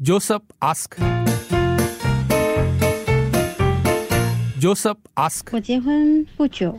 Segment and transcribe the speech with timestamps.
[0.00, 0.96] Joseph ask.
[4.60, 5.48] Joseph ask.
[5.50, 6.78] 我结婚不久，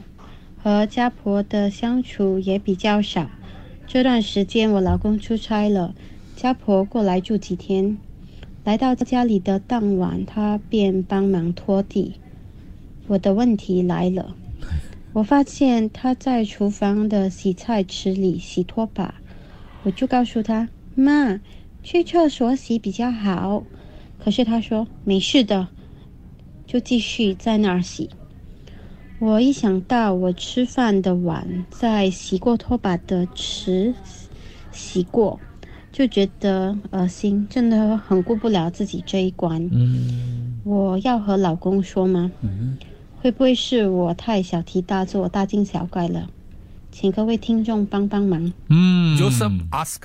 [0.63, 3.29] 和家婆的相处也比较少。
[3.85, 5.93] 这段时间我老公出差了，
[6.37, 7.97] 家婆过来住几天。
[8.63, 12.13] 来到家里的当晚，他便帮忙拖地。
[13.07, 14.33] 我的问题来了，
[15.11, 19.15] 我发现他在厨房的洗菜池里洗拖把，
[19.83, 21.41] 我就告诉他：“妈，
[21.83, 23.63] 去厕所洗比较好。”
[24.23, 25.67] 可是他说没事的，
[26.67, 28.09] 就继续在那儿洗。
[29.19, 33.93] 我一想到我吃饭的碗在洗过拖把的池
[34.71, 35.39] 洗过，
[35.91, 39.69] 就觉得恶心，真的很过不了自己这一关。
[39.71, 42.29] 嗯我要和老公说吗？
[42.41, 42.77] 嗯，
[43.21, 46.29] 会不会是我太小题大做、大惊小怪了？
[46.91, 48.51] 请各位听众帮帮忙。
[48.67, 50.01] 嗯 Joseph ask.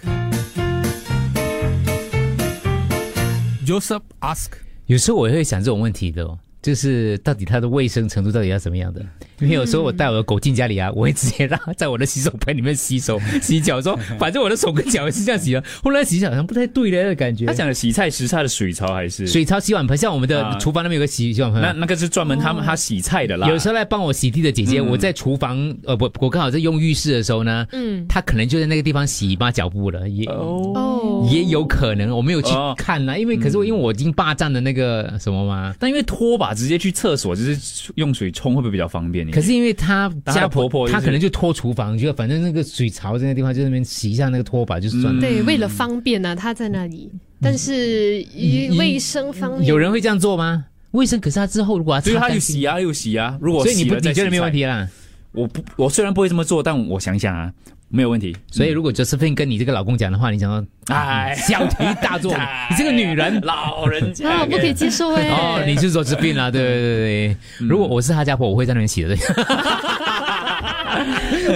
[3.65, 4.51] Joseph ask.
[4.87, 9.01] 有时候我会想这种问题的、哦，就是到底它的卫生程度到底要怎么样的？
[9.41, 15.63] 因为有时候我带我的狗进家里啊，我会直接让它在我的洗手盆里面洗手、 洗脚，说 反正我的手跟脚是这样洗的。
[15.83, 17.45] 后来洗脚好像不太对的感觉。
[17.47, 23.49] 他讲的洗菜时差的水槽还是水槽洗碗盆，像我们的啊厨房那边有个洗洗碗盆啊、那那个是专门他们他洗菜的啦。
[23.49, 30.94] 有时候来帮我洗地的姐姐，嗯我在厨房，呃，不我刚好在用浴室的时候呢，嗯，她可能就在那个地方洗抹脚布了，也、哦，
[31.31, 39.35] 也有可能，我没有去哦看啦，因为可是我因为我已经霸占了那个什么嘛，但因为拖把直接去厕所，就是用水冲会不会比较方便点？
[39.35, 45.21] 可是因为她她的家婆婆她可能就拖厨房，就反正那个水槽在那地方，就在那边洗一下那个拖把就是算了。
[45.21, 50.67] 对，为了方便呢、他在那里，但是以卫生方面，有人会这样做吗？
[50.93, 53.37] 卫生，可是他之后如果所以他擦干净有洗啊，又洗啊。
[53.41, 54.53] 如果所以你不你觉得没有问？
[54.53, 54.89] 题啦？
[55.33, 57.53] 我不，我虽然不会这么做，但我想想啊，
[57.89, 58.37] 没有问题。
[58.51, 62.33] 所以如果 Josephine 跟你这个老公讲的话，你讲说哎小题大做，
[62.71, 67.37] 你这个女人老人家啊，不可以接受哎、 哦，你是说治病啦，对对对对。
[67.59, 69.17] 如果我是他家婆，我会在那边洗的。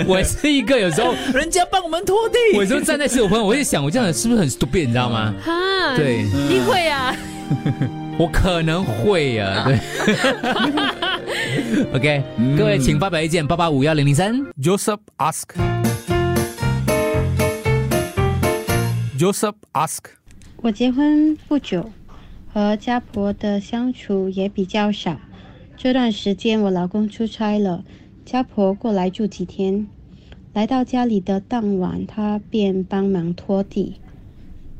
[0.06, 5.32] 我是一个有时候，人家帮我们拖地，我有时候站在洗手盆，我就想，我这样是不是很 stupid，你知道吗？
[5.42, 5.52] 哈，
[5.96, 7.14] 对，你会啊？
[8.18, 9.78] 我可能会啊、对。
[11.94, 12.22] OK，
[12.58, 14.34] 各位请发表意见，八八五幺零零三。
[14.60, 15.77] Joseph ask.
[19.18, 20.04] Joseph ask.
[20.62, 21.90] 我结婚不久，
[22.46, 25.18] 和家婆的相处也比较少。
[25.76, 27.84] 这段时间我老公出差了，
[28.24, 29.88] 家婆过来住几天。
[30.52, 33.96] 来到家里的当晚，他便帮忙拖地。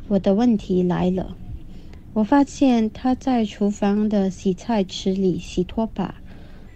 [0.07, 1.37] 我的问题来了，
[2.13, 6.15] 我发现他在厨房的洗菜池里洗拖把，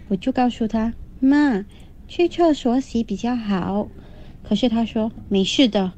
[0.09, 1.63] 我就告诉他：“妈，
[2.09, 3.87] 去厕所洗比较好。”
[4.43, 5.93] 可是他说没事的，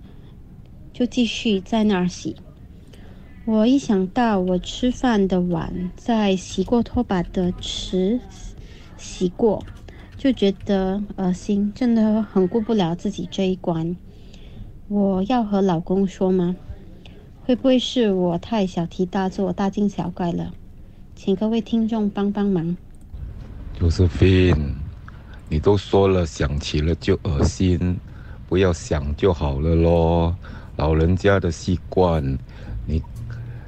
[0.95, 2.38] 就继续在那儿洗。
[3.44, 8.17] 我一想到我吃饭的碗在洗过拖把的池
[8.95, 9.61] 洗过，
[10.17, 13.94] 就觉得恶心，真的很过不了自己这一关。
[14.88, 16.56] 我要和老公说吗？
[17.44, 20.53] 会不会是我太小题大做、大惊小怪了？
[21.13, 22.77] 请各位听众帮帮忙。
[23.77, 24.75] Josephine，
[25.50, 27.97] 你都说了，想起了就恶心，
[28.47, 30.33] 不要想就好了咯。
[30.78, 32.24] 老人家的习惯，
[32.86, 33.02] 你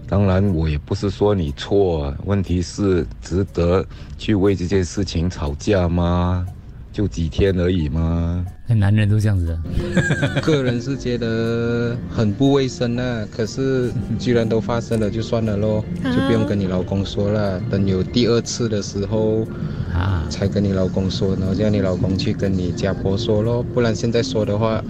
[0.08, 3.86] 当然我也不是说你错，问题是值得
[4.18, 6.46] 去为这件事情吵架吗？
[6.94, 8.44] 就几天而已吗？
[8.68, 17.60] 男人都这样子的， 个人是觉得很不卫生啊，可是既然都发生了，就算了咯，就不用跟你老公说了。
[17.70, 19.46] 等有第二次的时候
[19.94, 24.84] 啊，才跟你老公说，然后叫你老公去跟你家婆说咯，不然现在说的话，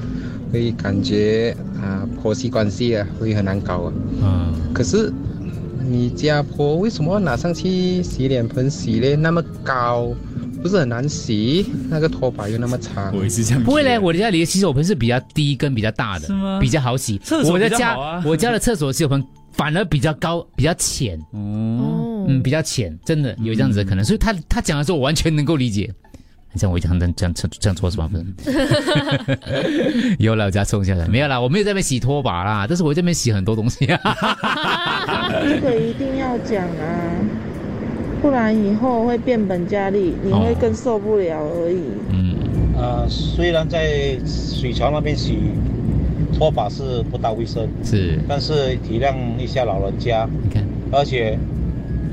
[0.52, 3.94] 会感觉啊婆媳关系啊会很难搞啊。
[4.22, 5.12] 嗯，可是
[5.90, 9.16] 你家婆为什么拿上去洗脸盆洗嘞？
[9.16, 10.14] 那么高，
[10.62, 11.66] 不是很难洗？
[11.90, 13.16] 那个拖把又那么长。
[13.16, 13.64] 我也是这样。
[13.64, 17.18] 不会嘞，我的家里的洗手盆是比较低跟比较大的，是吗比较好洗。
[17.20, 24.04] 厕所我的家我家的厕所洗手盆反而比较高，比较浅，哦，哦，嗯，比较浅，真的有这样子的可能。
[24.04, 25.92] 所以他他讲的时候，我完全能够理解。
[26.58, 28.10] 像我这样这样这样这样做是吧？
[28.12, 28.26] 不是，
[30.20, 34.00] 有了，我家冲下来，没有啦，我没有在那边洗拖把啦，但是我在那边洗很多东西啊。
[35.44, 37.14] 这个一定要讲啊，
[38.22, 41.82] 不然以后会变本加厉，你会更受不了而已。
[42.10, 42.36] 嗯，
[42.76, 45.38] 啊，虽然在水槽那边洗
[46.34, 51.38] 拖把是不大卫生，是，但是体谅一下老人家，你看，而且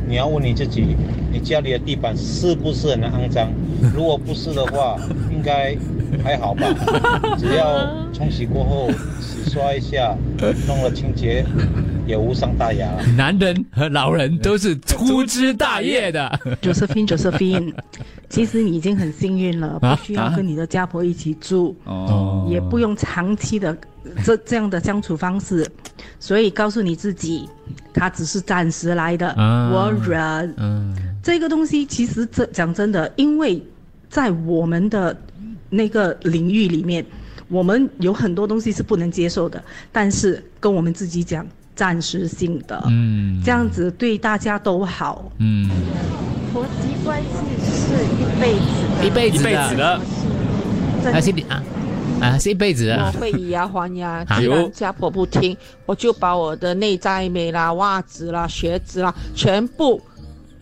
[0.07, 0.97] 你要问你自己，
[1.33, 3.51] 你家里的地板是不是很肮脏？
[3.95, 4.97] 如果不是的话，
[5.33, 5.77] 应该
[6.23, 6.67] 还好吧，
[7.39, 8.91] 只要冲洗过后
[9.21, 10.17] 洗刷一下，
[10.67, 11.45] 弄了清洁，
[12.07, 12.89] 也无伤大雅。
[13.17, 16.41] 男人和老人都是粗枝大叶的。
[16.63, 17.73] Josephine，Josephine，
[18.35, 23.77] 其实你已经很幸运了，啊不需要跟你的家婆一起住，哦，也不用长期的
[24.25, 25.65] 这这样的相处方式，
[26.19, 27.49] 所以告诉你自己，
[27.93, 30.53] 他只是暂时来的，啊我忍。
[30.57, 30.93] 嗯。
[31.23, 33.63] 这个东西其实这讲真的，因为
[34.11, 35.17] 在我们的
[35.71, 37.07] 那个领域里面，
[37.47, 41.47] 我们有很多东西是不能接受的，但是跟我们自己讲，
[41.77, 43.41] 暂时性的，嗯。
[43.45, 45.31] 这样子对大家都好。
[45.39, 45.71] 嗯，
[46.53, 47.29] 婆媳关系
[48.41, 48.61] 辈子
[48.99, 50.01] 的，一辈子一辈子的，
[51.13, 51.63] 还是啊？
[52.21, 53.13] 啊是一辈子我。
[53.21, 54.39] 会以牙还牙，啊。
[54.39, 60.01] 既然家婆不听，我就把我的内在美啦、袜子啦、鞋子啦，全部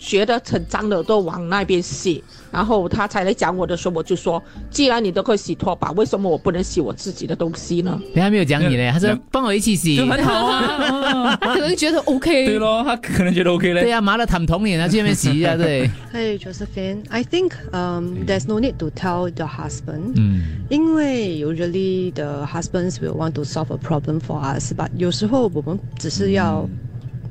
[0.02, 2.22] 学得很脏的都往那边洗。
[2.50, 7.98] 然后他才来讲我的时候，我就说，既然你都可以洗拖把，为什么我不能洗我自己的东西呢？
[8.14, 11.34] 人家没有讲你嘞，他说帮我一起洗，就很好啊。
[11.40, 13.82] 他可能觉得 OK，对咯，他可能觉得 OK 嘞。
[13.82, 20.12] 对啊，麻了躺桶里，他去那边洗一下，对，Hey Josephine, I think um, there's no need to tell the husband.
[20.16, 26.68] 嗯因为 usually the husbands will want to solve a problem for us, but 有时候我们只是要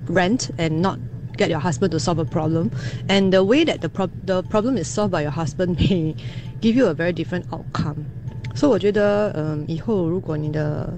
[0.07, 0.97] rent and not
[1.40, 2.70] get your husband to solve a problem.
[3.08, 6.14] And the way that the, prob- the problem is solved by your husband may
[6.60, 7.96] give you a very different outcome.
[8.54, 10.88] 所以我觉得，嗯，以后如果你的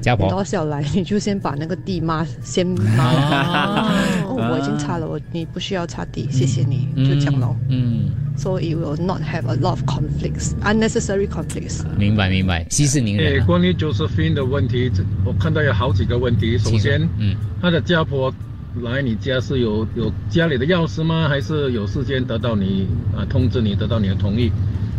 [0.00, 3.90] 家婆到小来，你就先把那个地抹先抹了。
[4.24, 7.56] 哦，我已经擦了，我你不需要擦地，谢谢你，就这样咯。
[7.68, 11.80] 嗯， So it will not have a lot of conflicts, unnecessary conflicts.
[11.98, 13.46] 明白明白，息事宁诶，人啊。
[13.46, 16.56] 关于 Josephine 的问题，这我看到有好几个问题。
[16.56, 18.32] 首先，嗯，他的家婆
[18.81, 21.27] 来你家是有有家里的钥匙吗？
[21.29, 24.51] 还是有事先得到你啊、通知你得到你的同意？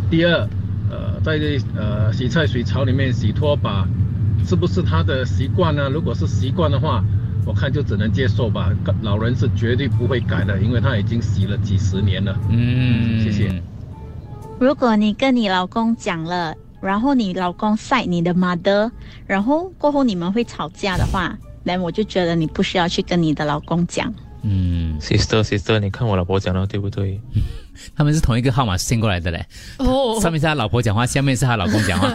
[0.09, 0.47] 第二，
[0.89, 1.39] 呃，在
[1.75, 3.87] 呃洗菜水槽里面洗拖把，
[4.45, 5.89] 是不是他的习惯呢？
[5.89, 7.03] 如果是习惯的话，
[7.45, 8.71] 我看就只能接受吧。
[9.01, 12.37] 老人是绝对不会改的，因为他已经洗了几十年了。
[12.49, 13.61] 嗯，谢谢。
[14.57, 18.89] 如果你跟你老公讲了，然后你老公晒你的 mother，
[19.27, 24.13] 然后过后你们会吵架的话，那我就觉得你不需要去跟你的老公讲。
[24.43, 27.19] 嗯，sister sister，你看我老婆讲的对不对？
[27.97, 29.43] 他们是同一个号码先过来的嘞。
[29.79, 32.07] 哦上面是他老婆讲话，下面是他老公讲话。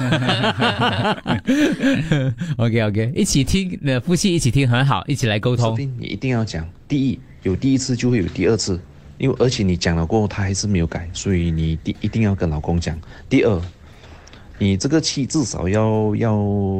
[2.57, 5.77] OK OK，一起听，呃，夫妻一起听很好，一起来沟通。
[5.99, 8.81] 你一定要讲，第一有第一次就会有第二次，
[9.19, 12.97] 因为而且你讲了过后他还是没有改，所以你第一定要跟老公讲。
[13.29, 13.61] 第二，
[14.61, 16.37] 你这个气至少要要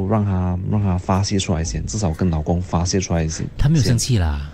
[0.07, 3.43] 让他让他发泄出来先，至少跟老公发泄出来先。
[3.57, 4.51] 他没有生气啦。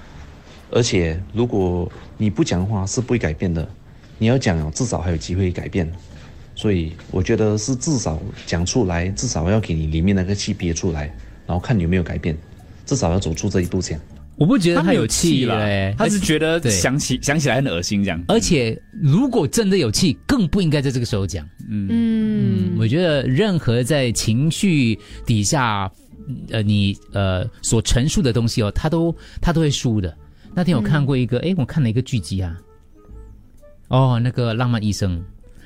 [0.71, 3.67] 而且如果你不讲话是不会改变的，
[4.17, 5.91] 你要讲了，至少还有机会改变。
[6.55, 11.13] 所以我觉得是至少讲出来，至少要给你里面那个气憋出来，
[11.45, 12.35] 然后看有没有改变，
[12.85, 13.99] 至少要走出这一步先。
[14.37, 18.23] 我不觉得他有有气了嘞，他是觉得想起想起来很恶心这样。
[18.27, 21.43] 而且如果真的有气，更不应该在这个时候讲。
[21.69, 22.16] 嗯嗯，
[22.79, 25.91] 我觉得任何在情绪底下，
[26.49, 30.15] 呃，你呃所陈述的东西哦，他都他都会输的。
[30.53, 32.57] 那天我看过一个，诶，我看了一个剧集啊，
[33.89, 35.23] 哦，那个浪漫医生，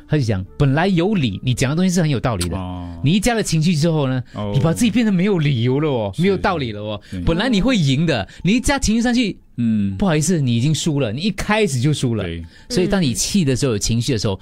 [0.08, 2.58] 他就讲，本来有理，你讲的东西是很有道理的，
[3.04, 7.02] 你一加了情绪之后呢，哦你把自己变得没有理由了哦，没有道理了哦。
[7.26, 12.26] 本来你会赢的，你一加情绪上去，嗯，不好意思，你已经输了，你一开始就输了。
[12.70, 14.38] 所以当你气的时候，有情绪的时候，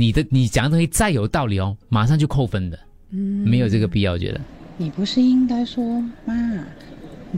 [0.00, 2.78] 你的你讲的东西再有道理哦，马上就扣分的，
[3.10, 4.40] 嗯没有这个必要，我觉得
[4.78, 6.34] 你不是应该说妈，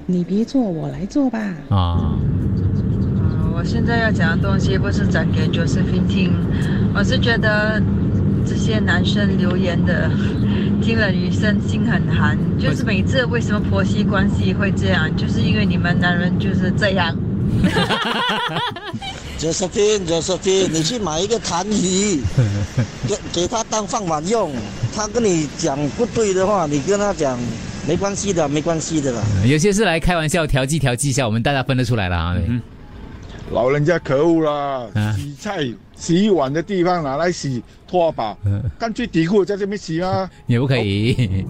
[0.06, 1.40] 你别做，我来做吧？
[1.70, 2.16] 啊。
[3.52, 6.30] 我现在要讲的东西不是讲给 Josephine 听，
[6.94, 7.82] 我是觉得
[8.46, 10.08] 这些男生留言的，
[10.80, 12.38] 听了女生心很寒。
[12.60, 17.12] 就是每次为什么婆媳关系会这样，就是因为你们男人就是这样。
[19.38, 22.20] Josephine Josephine，你去买一个痰盂，
[23.08, 24.52] 给给他当饭碗用。
[24.94, 27.38] 他跟你讲不对的话，你跟他讲
[27.86, 29.22] 没关系的，没关系的啦。
[29.44, 32.36] 有些是来开玩笑、调剂调剂一下，我们大家分得出来了啊。
[33.50, 34.86] 老人家可恶啦！
[35.16, 38.34] 洗菜、洗碗的地方拿来洗拖把，
[38.78, 40.30] 干脆底裤在这边洗啊！
[40.46, 41.44] 也不可以。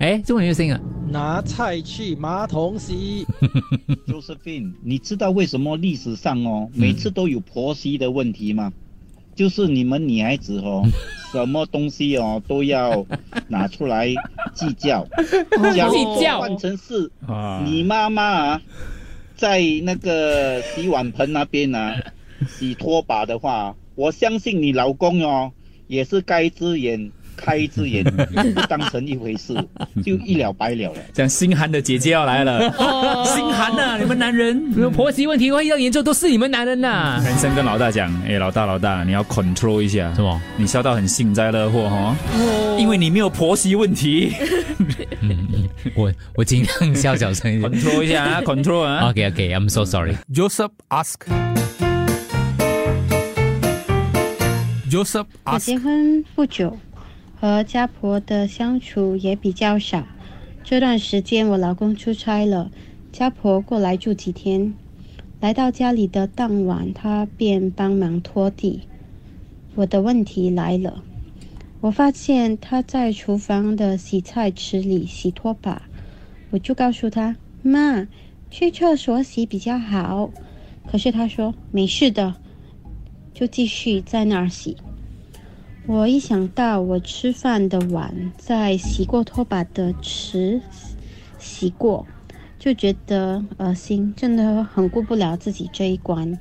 [0.00, 0.80] 哎，中文有声啊！
[1.08, 3.26] 拿菜去马桶洗。
[4.06, 8.72] Josephine，你知道为什么历史上哦每次都有婆媳的问题吗？
[9.34, 10.82] 就是你们女孩子哦，
[11.32, 13.04] 什么东西哦都要
[13.48, 14.08] 拿出来
[14.54, 15.06] 计较。
[15.74, 18.62] 假如计较换成是啊你妈妈啊，
[19.36, 21.94] 在那个洗碗盆那边啊
[22.48, 25.52] 洗拖把的话，我相信你老公哦
[25.86, 28.02] 也是该只眼开一只眼，
[28.54, 29.54] 不当成一回事，
[30.04, 30.98] 就一了百了了。
[31.12, 32.60] 讲心寒的姐姐要来了，
[33.24, 40.40] 心寒呐、你们男人你们婆媳问题会要研究，都是你们男人呐、男生跟老大讲，哎，老大老大，你要 control 一下，是吗？
[40.56, 44.32] 你笑到很幸灾乐祸哈，哦因为你没有婆媳问题。
[45.94, 49.08] 我我尽量笑小声一点 control 一下啊，control 啊。
[49.08, 50.14] OK OK，I'm so sorry。
[50.32, 51.14] Joseph ask.
[54.90, 55.64] Joseph 我 ask.
[55.64, 56.76] 结婚不久，
[57.38, 60.06] 和家婆的相处也比较少。
[60.64, 62.72] 这段时间我老公出差了，
[63.12, 64.74] 家婆过来住几天。
[65.38, 68.80] 来到家里的当晚，他便帮忙拖地。
[69.74, 71.04] 我的问题来了，
[71.82, 75.82] 我发现他在厨房的洗菜池里洗拖把，
[76.50, 78.08] 我就告诉他：“妈，
[78.50, 80.30] 去厕所洗比较好。”
[80.90, 82.34] 可是他说没事的，
[83.34, 84.78] 就继续在那儿洗。
[85.88, 90.60] 我一想到我吃饭的碗在洗过拖把的池
[91.38, 92.04] 洗过，
[92.58, 96.36] 就觉得恶心，真的很过不了自己这一关。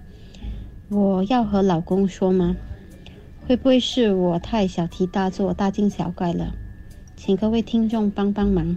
[0.90, 2.56] 我要和老公说吗？
[3.46, 6.52] 会不会是我太小题大做、大惊小怪了？
[7.16, 8.76] 请各位听众帮帮忙。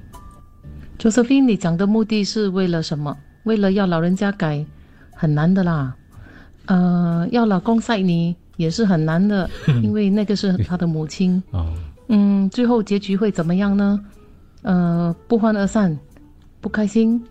[0.98, 3.16] Josephine，你讲的目的是为了什么？
[3.44, 4.66] 为了要老人家改，
[5.14, 5.96] 很难的啦。
[6.66, 9.48] 呃，要老公晒你也是很难的，
[9.82, 11.42] 因为那个是他的母亲。
[11.52, 11.72] 哦，
[12.08, 13.98] 嗯，最后结局会怎么样呢？
[14.62, 15.98] 呃，不欢而散，
[16.60, 17.24] 不开心，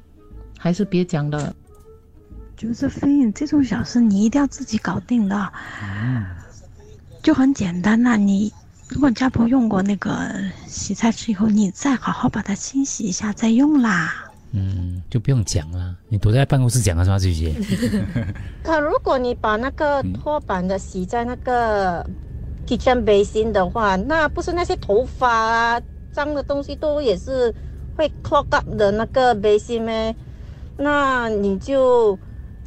[0.57, 1.53] 还是别讲了。
[2.57, 5.53] Josephine，这种小事你一定要自己搞定的，
[7.21, 8.51] 就很简单呐、你
[8.89, 10.31] 如果家婆用过那个
[10.65, 14.26] 洗菜池以后，你再好好把它清洗一下再用啦。
[14.51, 17.53] 嗯，就不用讲了，你躲在办公室讲了是吧，姐姐？
[18.63, 22.03] 可如果你把那个拖板的洗在那个
[22.65, 27.53] kitchen 帆布的话，那不是那些头发啊、脏的东西都也是
[27.95, 30.15] 会 clog up 的那个 basin 咩？
[30.77, 32.17] 那你就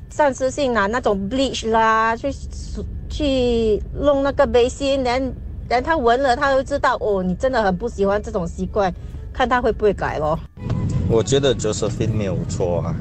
[0.09, 2.29] 暂时性拿那种 bleach 啦，去
[3.09, 5.35] 去弄那个 basin，然
[5.69, 8.93] 然他闻了，他就知道哦，你真的很不喜欢这种习惯，
[9.33, 10.39] 看他会不会改咯。
[11.11, 12.95] 我觉得 Josephine 没有错啊，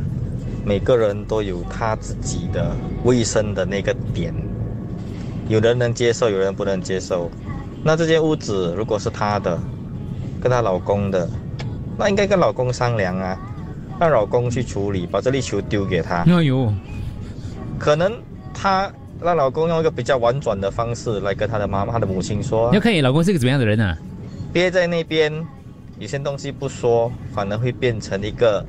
[0.66, 4.34] 每个人都有他自己的卫生的那个点，
[5.48, 7.30] 有人能接受，有人不能接受。
[7.84, 9.58] 那这间屋子如果是她的，
[10.42, 11.30] 跟她老公的，
[12.00, 13.40] 那应该跟老公商量啊，
[14.00, 16.24] 让老公去处理，把这粒球丢给他。
[16.24, 16.74] 哎呦，
[17.78, 18.12] 可能
[18.56, 23.96] 她让老公用一个比较婉转的方式来跟她的妈妈、她的母亲说你要，看你老公是个怎么样的人啊？
[24.52, 25.32] 憋在那边，
[26.00, 28.66] 有些东西不说，反而会变成一个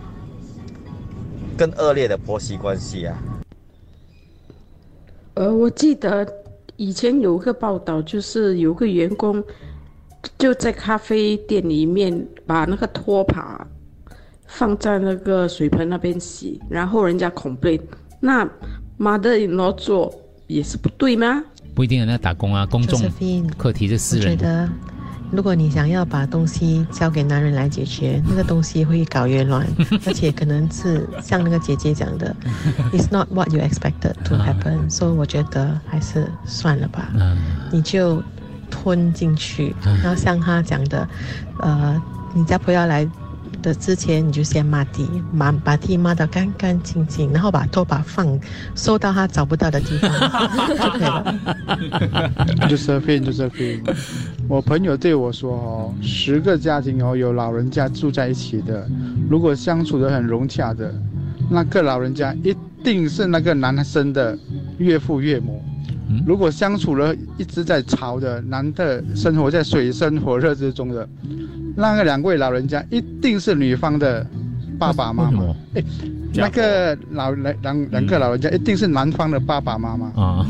[1.56, 3.16] 更恶劣的婆媳关系啊。
[5.34, 6.26] 呃，我记得
[6.76, 9.42] 以前有个报道，就是有个员工
[10.36, 13.64] 就在咖啡店里面把那个拖把
[14.46, 17.80] 放在那个水盆那边洗，然后人家 complain，
[18.18, 18.44] 那
[18.98, 20.12] mother in law 做
[20.48, 21.44] 也是不对吗？
[21.76, 23.00] 不一定啊，那打工啊，公众
[23.56, 24.36] 课题是私人的。
[24.36, 24.68] 我觉得，
[25.32, 29.66] 如果你想要把东西交给男人来解决，那个东西会搞越乱，
[30.06, 32.34] 而且可能是像那个姐姐讲的，
[32.92, 37.08] It's not what you expected to happen，所以我觉得还是算了吧，
[37.70, 38.22] 你就
[38.70, 41.08] 吞进去，然后像他讲的，
[41.60, 42.00] 呃，
[42.34, 43.08] 你家婆要来。
[43.60, 48.38] 的之前你就先抹地，抹把地抹得干干净净，然后把拖把放
[48.74, 50.10] 收到他找不到的地方
[50.68, 51.40] 就可以了。
[52.68, 53.82] Josephine Josephine，
[54.48, 58.88] 我朋友对我说哦，十个家庭哦有老人家住在一起的，
[59.28, 60.94] 如果相处得很融洽的，
[61.50, 64.38] 那个老人家一定是那个男生的
[64.78, 65.62] 岳父岳母。
[66.26, 71.08] 如果相处了一直在吵的，男的生活在水深火热之中的，
[71.76, 74.26] 那个两位老人家一定是女方的
[74.78, 75.54] 爸爸妈妈。
[75.74, 75.82] 哎，
[76.34, 80.06] 那个老两两两个老人家一定是男方的爸爸妈妈。
[80.20, 80.46] 啊，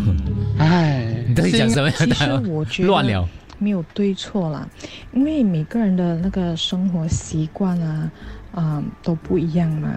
[0.58, 1.94] 哎， 你到底讲什么呀？
[1.98, 3.26] 其实我觉得乱聊。
[3.58, 4.66] 没有对错啦，
[5.12, 8.10] 因为每个人的那个生活习惯啊，
[8.54, 9.92] 啊、都不一样嘛。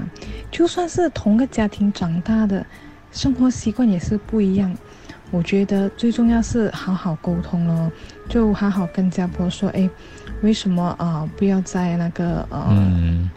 [0.51, 2.65] 就算是同个家庭长大的，
[3.13, 4.75] 生活习惯也是不一样。
[5.31, 7.89] 我觉得最重要是好好沟通咯，
[8.27, 9.89] 就好好跟家婆说，哎，
[10.43, 13.29] 为什么啊、不要在那个呃、嗯，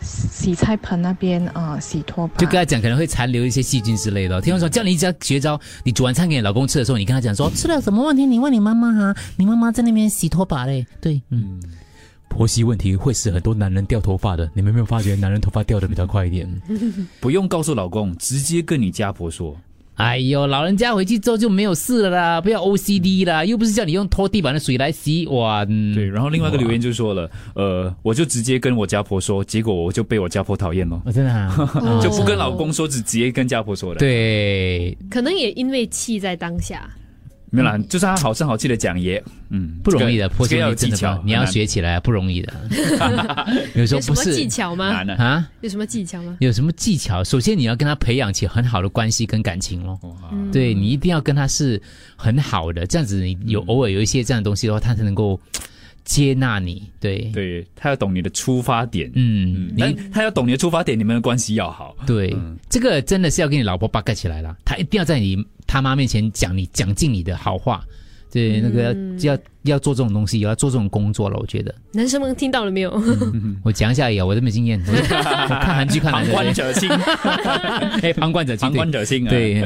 [0.00, 2.34] 洗菜盆那边啊、洗拖把？
[2.38, 4.40] 就跟他讲可能会残留一些细菌之类的。
[4.40, 10.86] 听我说叫你一直要学招，你煮完餐给你老公吃的时候，你跟他讲说吃了什么问题，你问你妈妈哈，你妈妈在那边洗拖把嘞。
[11.00, 11.60] 对，嗯。
[12.28, 16.46] 婆媳问题会使很多男人掉头发的，你们有没有发觉男人头发掉的比较快一点？
[17.20, 19.56] 不用告诉老公，直接跟你家婆说。
[19.96, 25.66] 哎呦，老人家回去之后就没有事了啦，不要 OCD 啦，又不是叫你用拖地板的水来洗碗。
[25.94, 31.50] 对，然后另外一个留言就说了，呃，我就直接跟我家婆说，结果我就被我家婆讨厌了，哦真的、啊？
[32.02, 36.90] 就不跟老公说，只直接跟家婆说了。，对，可能也因为气在当下，
[37.56, 42.52] 没有啦，就是他好声好气的讲也，嗯，不容易的，这个这个要婆媳问有技巧你要学起来不容易的。
[43.74, 44.90] 有时候有什么不是技巧吗？
[44.90, 45.48] 难的啊。
[45.62, 46.36] 有什么技巧吗？
[46.40, 47.24] 有什么技巧？
[47.24, 49.98] 首先你要跟他培养起很好的关系跟感情咯。
[50.30, 51.80] 嗯对你一定要跟他是
[52.14, 55.40] 很好的，这样子你有偶尔有一些这样的东西的话，他才能够
[56.06, 56.90] 接纳你。
[56.98, 61.94] 对，对他要懂你的出发点，嗯，但你他要懂你的出发点，你们的关系要好。
[62.06, 62.34] 对、
[62.70, 65.36] 这个真的是要跟你老婆八盖起来了，他一定要在你
[65.66, 67.84] 他妈面前讲你讲尽你的好话。
[68.28, 71.74] 对，那个要、嗯要要做这种东西，要做这种工作了，我觉得。
[71.92, 73.02] 男生们听到了没有？
[73.62, 74.78] 我讲一下而已啊，我都没经验。
[74.82, 76.90] 看韩剧看的旁观者清，
[78.02, 79.30] 哎，旁观者清，旁观者清啊。
[79.30, 79.62] 对，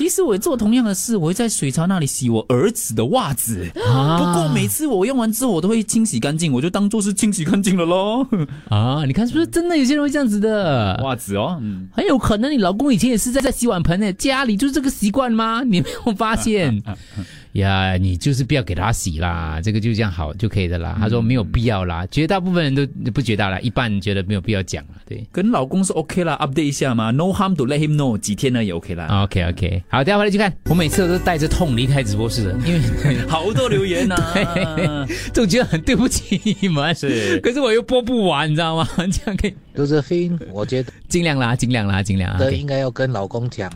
[0.00, 3.70] 其实我也做同样的事，我会在水槽那里洗我儿子的袜子。
[3.86, 8.26] 啊不过每次我用完之后，我都会清洗干净，我就当做是清洗干净了喽。
[8.70, 10.98] 啊，你看是不是真的有些人会这样子的？
[11.04, 15.62] 袜子哦，嗯，很有可能你老公以前也是在在洗碗盆呢，家里就是这个习惯吗？
[15.64, 16.82] 你没有发现？
[17.54, 20.96] 呀，你就是不要给他洗啦，这个就这样好就可以的啦。
[21.00, 24.90] 他说没有必要啦，绝大部分人都不觉得啦，一半觉得没有必要讲了。
[25.04, 29.24] 对跟老公是 OK 啦，update 一下嘛，No harm to let him know，几天呢也 OK 啦。
[29.24, 30.52] ，OK OK，好，等一下回来去看。
[30.66, 32.80] 我每次都带着痛离开直播室的，因为
[33.26, 38.88] 好多留言呐、啊， 总觉得很对不起你们，是可是我又播不完，你知道吗？
[38.96, 42.38] 这样可以 Josephine，我觉得尽量啦，尽量啦，尽量啊。
[42.38, 43.68] 的应该要跟老公讲，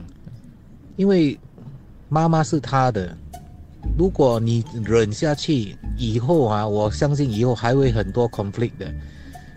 [0.94, 1.36] 因为
[2.08, 3.16] 妈妈是他的。
[3.96, 8.92] 如果你忍下去，以后啊，我相信以后还会很多 conflict 的。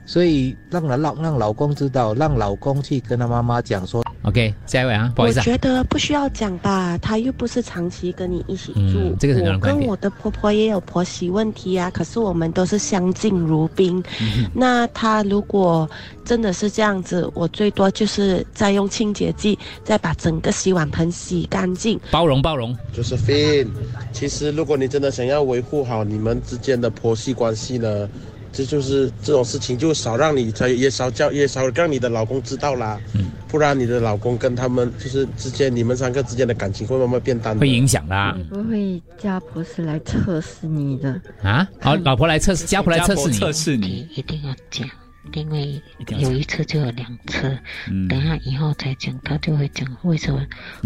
[0.05, 4.06] 所以让让让让老公知道，让老公去跟他妈妈讲说。
[4.27, 5.43] OK，下一位啊，不好意思、啊。
[5.45, 8.99] 我觉得不需要讲吧，他又不是长期跟你一起住。
[8.99, 14.03] 嗯这个是很多人我观点跟我的婆婆也有婆媳问题啊，可是我们都是相敬如宾。
[14.19, 15.89] 嗯那他如果
[16.25, 21.97] 真的是这样子，我最多就是再用清洁剂再把整个洗碗盆洗干净。
[22.11, 22.75] 包容包容。
[22.93, 23.67] Josephine，
[24.11, 28.09] 其实如果你真的想要维护好你们之间的婆媳关系呢，
[28.57, 33.29] 这就是这种事情就少让你也少叫也少让你的老公知道啦，嗯。
[33.47, 38.35] 不然你的老公跟他们就是之间你们三个之间的感情会慢慢变淡的，会影响啦。
[38.49, 44.05] 不会家婆是来测试你的，啊，好，老婆来测试，家婆来测试你，测试你。
[44.15, 44.89] 一定要讲，
[45.33, 45.81] 因为
[46.19, 47.57] 有一次就有两次，
[47.89, 48.07] 嗯。
[48.07, 50.45] 等下以后再讲，他就会讲为什么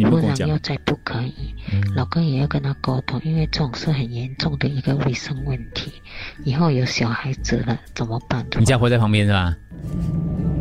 [0.09, 1.81] 不然又再不可以，嗯。
[1.95, 5.91] 老公也要跟他沟通，因为这种是很严重的一个卫生问题，
[6.43, 8.45] 以后有小孩子了怎么办？
[8.59, 9.55] 你家婆在旁边是吧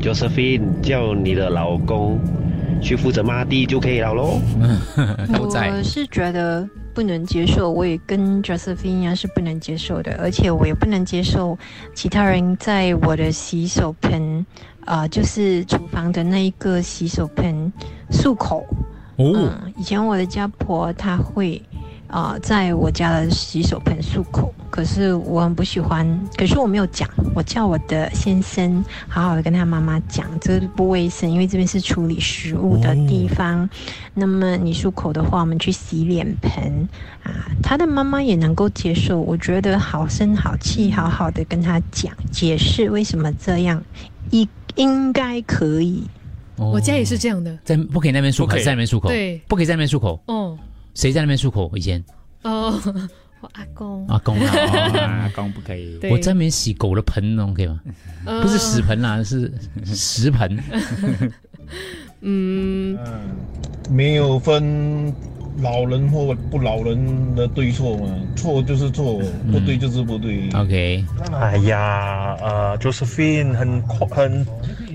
[0.00, 2.18] ？Josephine 叫你的老公
[2.80, 4.40] 去负责抹地就可以了喽。
[5.32, 11.58] 都在我是觉得不能接受，我也跟 Josephine 一样是不能接受的，而且我也不能接受
[11.94, 14.44] 其他人在我的洗手盆，
[14.84, 17.72] 啊、就是厨房的那一个洗手盆
[18.10, 18.66] 漱口。
[19.16, 21.60] 哦嗯，以前我的家婆她会
[22.10, 33.68] 啊、在我家的洗手盆漱口，可是我很不喜欢，可是我没有讲，我叫我的先生好好的跟他妈妈讲，这不卫生，因为这边是处理食物的地方。
[34.12, 36.88] 那么你漱口的话，我们去洗脸盆
[37.22, 43.80] 啊，他的妈妈也能够接受，我觉得好声好气，好好的跟他讲解释为什么这样，
[44.30, 46.02] 应应该可以。
[46.56, 47.56] 我家也是这样的。
[47.64, 50.20] 在不可以那边漱口，在那边漱口，对不可以在那边漱口。
[50.26, 50.58] 哦
[50.94, 51.70] 谁在那边漱口？
[51.76, 52.04] 以前
[52.42, 52.80] 哦，
[53.40, 54.06] 我阿公。
[54.08, 54.52] 阿公啊，
[55.24, 57.80] 阿公不可以对我在那边洗狗的盆哦，可以吗？
[58.26, 59.52] 呃不是屎盆啦，是
[59.84, 60.58] 食盆。
[62.22, 62.98] 嗯，
[63.88, 65.14] 没有分
[65.58, 70.48] 老人或不老人的对错嘛，错就是错，不对就是不对。
[70.54, 74.46] OK，哎呀，呃，Josephine 很快很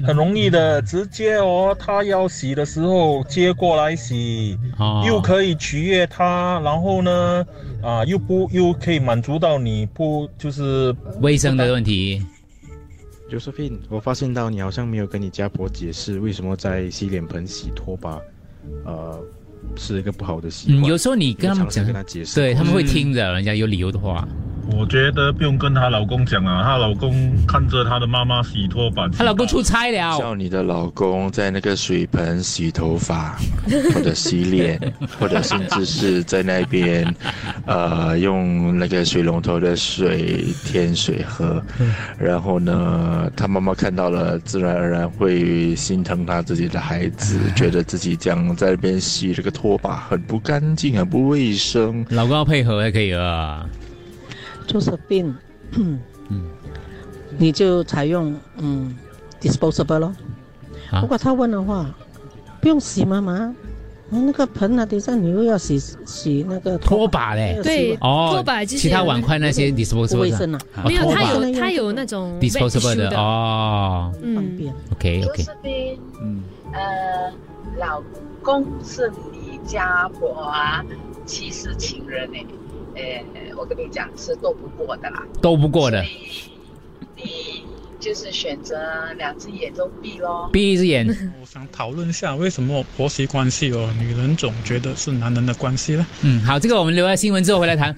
[0.05, 7.45] 很容易的，直接哦，他要洗的时候接过来洗，哦又可以取悦他，然后呢，
[7.81, 12.25] 啊、又不又可以满足到你不就是卫生的问题。
[13.29, 18.21] Josephine，我发现到你好像没有跟你家婆解释为什么在洗脸盆洗拖把，
[18.85, 19.19] 呃，
[19.75, 20.81] 是一个不好的习惯。
[20.81, 24.27] 嗯，有时候你跟他们讲跟他解，释对他们会听着，人家有理由的话。
[24.71, 27.13] 我觉得不用跟她老公讲啊，她老公
[27.47, 33.37] 看着她的妈妈洗拖把，她老公出差了，叫你的老公在那个水盆洗头发，
[33.93, 34.79] 或者洗脸，
[35.19, 37.13] 或者甚至是在那边，
[37.65, 41.61] 呃，用那个水龙头的水添水喝。
[42.17, 52.05] 然后呢，她妈妈看到了，自然而然会心疼她自己的孩子，觉得自己这样在那边洗这个拖把很不干净，很不卫生。
[52.09, 53.65] 老公要配合才可以啊。
[54.67, 55.33] Josephine，
[55.71, 55.99] 嗯，
[57.37, 58.95] 你就采用嗯
[59.41, 60.13] disposable 咯。
[60.91, 61.01] 啊。
[61.01, 61.85] 如果他问的话，
[62.61, 63.53] 不用洗吗妈？
[64.07, 70.59] 那个盆啊，等一下你又要洗洗那个拖把嘞，对哦，拖把就是其他碗筷那些 disposable 不卫生啊。
[70.75, 74.13] 啊没有，它有它有那种 disposable 的的，哦。
[74.21, 75.99] 嗯，，OK 就 OK，是呗，
[76.71, 77.31] 呃，
[77.79, 78.01] 老
[78.43, 80.85] 公是你家婆啊，
[81.25, 82.37] 其实情人呢，
[82.95, 86.01] 呃，我跟你讲是斗不过的啦，斗不过的，
[87.15, 87.63] 你
[87.99, 88.77] 就是选择
[89.17, 90.49] 两只眼都闭咯。
[90.53, 91.07] 闭一只眼。
[91.41, 96.05] 我想讨论一下，为什么婆媳关系哦，女人总觉得是男人的关系呢？
[96.21, 97.95] 嗯，好，这个我们留在新闻之后回来谈，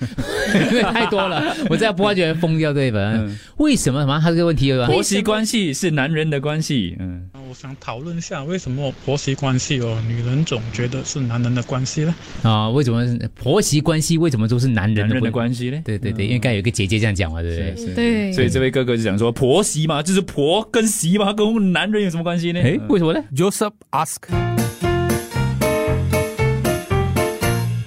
[0.71, 3.13] 因为太多了，我再播下去会疯掉对吧？
[3.57, 4.19] 为什么什么？
[4.19, 12.13] 他这个问题有婆媳关系是男人的关系，嗯，我想讨论一下，为什么婆媳关系哦，女人总觉得是男人的关系呢？
[12.43, 15.81] 啊，为什么婆媳关系为什么都是男人的的关系呢？
[15.83, 17.75] 对对对，因为刚才有一个姐姐这样讲嘛，对不对？
[17.75, 22.61] 是对所以这位哥哥就讲说，婆媳嘛，就是婆跟媳嘛，跟我们男人有什么关系呢？
[22.61, 24.17] 诶为什么呢？Joseph ask.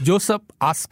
[0.04, 0.87] Joseph ask.